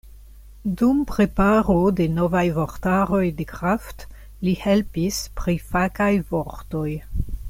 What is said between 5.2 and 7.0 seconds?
pri fakaj vortoj.